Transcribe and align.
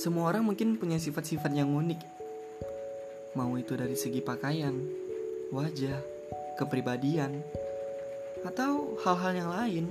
Semua 0.00 0.32
orang 0.32 0.48
mungkin 0.48 0.80
punya 0.80 0.96
sifat-sifat 0.96 1.52
yang 1.52 1.76
unik. 1.76 2.00
Mau 3.36 3.52
itu 3.60 3.76
dari 3.76 3.92
segi 3.92 4.24
pakaian, 4.24 4.72
wajah, 5.52 6.00
kepribadian, 6.56 7.44
atau 8.40 8.96
hal-hal 9.04 9.32
yang 9.36 9.50
lain. 9.52 9.84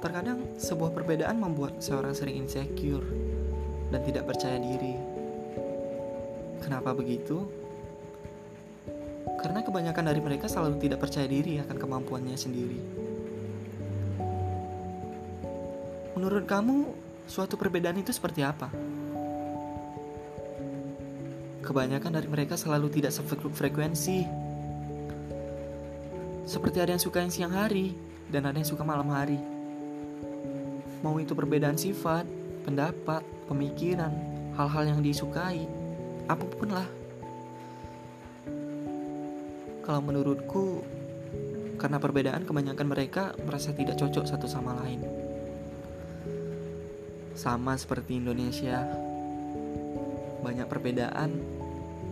Terkadang 0.00 0.56
sebuah 0.56 0.96
perbedaan 0.96 1.36
membuat 1.36 1.84
seorang 1.84 2.16
sering 2.16 2.40
insecure 2.40 3.04
dan 3.92 4.00
tidak 4.00 4.24
percaya 4.32 4.56
diri. 4.64 4.96
Kenapa 6.64 6.96
begitu? 6.96 7.44
Karena 9.44 9.60
kebanyakan 9.60 10.08
dari 10.08 10.24
mereka 10.24 10.48
selalu 10.48 10.80
tidak 10.80 11.04
percaya 11.04 11.28
diri 11.28 11.60
akan 11.60 11.76
kemampuannya 11.76 12.32
sendiri. 12.32 12.80
Menurut 16.16 16.48
kamu, 16.48 17.04
suatu 17.26 17.58
perbedaan 17.58 17.98
itu 17.98 18.14
seperti 18.14 18.46
apa? 18.46 18.70
Kebanyakan 21.66 22.14
dari 22.14 22.28
mereka 22.30 22.54
selalu 22.54 22.86
tidak 22.94 23.10
sefrekuensi. 23.10 24.22
Seperti 26.46 26.78
ada 26.78 26.94
yang 26.94 27.02
suka 27.02 27.18
yang 27.26 27.34
siang 27.34 27.50
hari 27.50 27.90
dan 28.30 28.46
ada 28.46 28.54
yang 28.54 28.70
suka 28.70 28.86
malam 28.86 29.10
hari. 29.10 29.42
Mau 31.02 31.18
itu 31.18 31.34
perbedaan 31.34 31.74
sifat, 31.74 32.22
pendapat, 32.62 33.26
pemikiran, 33.50 34.14
hal-hal 34.54 34.94
yang 34.94 35.00
disukai, 35.02 35.66
apa 36.30 36.44
pun 36.46 36.70
lah. 36.70 36.88
Kalau 39.82 40.02
menurutku, 40.02 40.82
karena 41.78 41.98
perbedaan 41.98 42.42
kebanyakan 42.42 42.86
mereka 42.86 43.34
merasa 43.42 43.70
tidak 43.74 43.98
cocok 43.98 44.24
satu 44.26 44.46
sama 44.46 44.74
lain. 44.82 45.02
Sama 47.36 47.76
seperti 47.76 48.16
Indonesia, 48.16 48.80
banyak 50.40 50.64
perbedaan, 50.64 51.36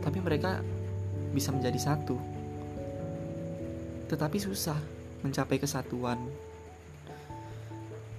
tapi 0.05 0.20
mereka 0.20 0.61
bisa 1.33 1.48
menjadi 1.48 1.81
satu. 1.81 2.20
Tetapi 4.12 4.36
susah 4.36 4.77
mencapai 5.25 5.56
kesatuan. 5.56 6.20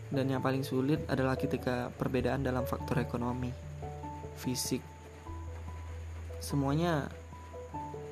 Dan 0.10 0.34
yang 0.34 0.42
paling 0.42 0.66
sulit 0.66 1.06
adalah 1.06 1.38
ketika 1.38 1.94
perbedaan 1.94 2.42
dalam 2.42 2.66
faktor 2.66 2.98
ekonomi, 2.98 3.54
fisik. 4.42 4.82
Semuanya 6.42 7.06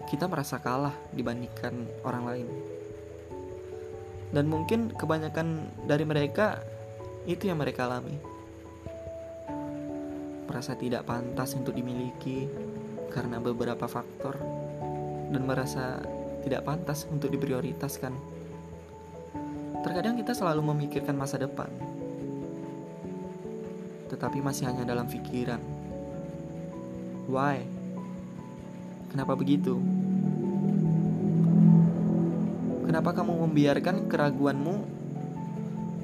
kita 0.05 0.29
merasa 0.29 0.61
kalah 0.61 0.93
dibandingkan 1.17 1.73
orang 2.05 2.23
lain. 2.29 2.47
Dan 4.33 4.49
mungkin 4.49 4.93
kebanyakan 4.93 5.69
dari 5.89 6.05
mereka 6.05 6.61
itu 7.25 7.49
yang 7.49 7.61
mereka 7.61 7.85
alami. 7.85 8.32
Merasa 10.45 10.75
tidak 10.75 11.07
pantas 11.07 11.55
untuk 11.55 11.73
dimiliki 11.73 12.47
karena 13.13 13.37
beberapa 13.37 13.85
faktor 13.85 14.37
dan 15.33 15.41
merasa 15.45 16.01
tidak 16.43 16.67
pantas 16.67 17.07
untuk 17.07 17.31
diprioritaskan. 17.31 18.13
Terkadang 19.83 20.15
kita 20.19 20.31
selalu 20.31 20.61
memikirkan 20.71 21.15
masa 21.15 21.39
depan, 21.39 21.67
tetapi 24.07 24.39
masih 24.39 24.69
hanya 24.69 24.87
dalam 24.87 25.09
pikiran. 25.09 25.59
Why? 27.27 27.63
Kenapa 29.11 29.35
begitu? 29.35 29.79
Kenapa 32.83 33.09
kamu 33.15 33.47
membiarkan 33.49 34.05
keraguanmu 34.05 34.75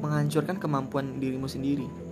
menghancurkan 0.02 0.58
kemampuan 0.58 1.22
dirimu 1.22 1.46
sendiri? 1.46 2.09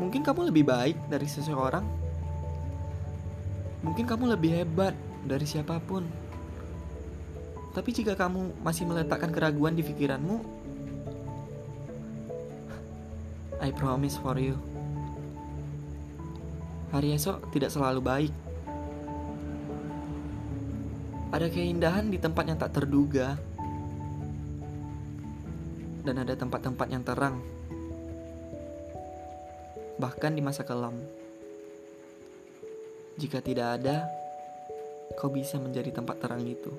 Mungkin 0.00 0.24
kamu 0.24 0.48
lebih 0.48 0.64
baik 0.64 0.96
dari 1.12 1.28
seseorang. 1.28 1.84
Mungkin 3.84 4.08
kamu 4.08 4.32
lebih 4.32 4.56
hebat 4.56 4.96
dari 5.28 5.44
siapa 5.44 5.76
pun. 5.84 6.08
Tapi 7.76 7.90
jika 7.92 8.16
kamu 8.16 8.64
masih 8.64 8.88
meletakkan 8.88 9.28
keraguan 9.28 9.76
di 9.76 9.84
pikiranmu, 9.84 10.40
I 13.60 13.68
promise 13.76 14.16
for 14.16 14.40
you. 14.40 14.56
Hari 16.96 17.14
esok 17.14 17.52
tidak 17.52 17.70
selalu 17.70 18.00
baik. 18.00 18.32
Ada 21.30 21.46
keindahan 21.46 22.10
di 22.10 22.18
tempat 22.18 22.48
yang 22.48 22.58
tak 22.58 22.74
terduga, 22.74 23.38
dan 26.02 26.16
ada 26.26 26.34
tempat-tempat 26.34 26.88
yang 26.90 27.06
terang, 27.06 27.38
bahkan 30.00 30.32
di 30.32 30.40
masa 30.40 30.64
kelam. 30.64 30.96
Jika 33.20 33.44
tidak 33.44 33.76
ada, 33.76 34.08
kau 35.20 35.28
bisa 35.28 35.60
menjadi 35.60 35.92
tempat 35.92 36.16
terang 36.24 36.40
itu. 36.48 36.72